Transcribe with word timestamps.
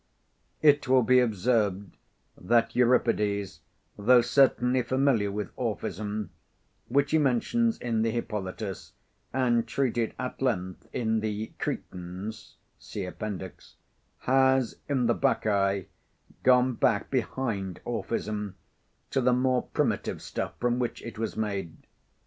It 0.63 0.87
will 0.87 1.03
be 1.03 1.19
observed 1.19 1.95
that 2.35 2.75
Euripides, 2.75 3.59
though 3.99 4.23
certainly 4.23 4.81
familiar 4.81 5.31
with 5.31 5.55
Orphism 5.55 6.31
which 6.87 7.11
he 7.11 7.19
mentions 7.19 7.77
in 7.77 8.01
The 8.01 8.09
Hippolytus 8.09 8.93
and 9.31 9.67
treated 9.67 10.15
at 10.17 10.41
length 10.41 10.87
in 10.91 11.19
The 11.19 11.51
Cretans 11.59 12.55
(see 12.79 13.05
Appendix) 13.05 13.75
has 14.21 14.77
in 14.89 15.05
The 15.05 15.13
Bacchae 15.13 15.85
gone 16.41 16.73
back 16.73 17.11
behind 17.11 17.79
Orphism 17.85 18.55
to 19.11 19.21
the 19.21 19.33
more 19.33 19.67
primitive 19.71 20.19
stuff 20.23 20.53
from 20.59 20.79
which 20.79 21.03
it 21.03 21.19
was 21.19 21.37
made. 21.37 21.75